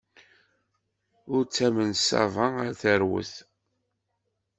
Ur 1.33 1.41
ttamen 1.45 1.91
ṣṣaba 2.01 2.45
ar 2.65 2.71
terwet! 2.81 3.33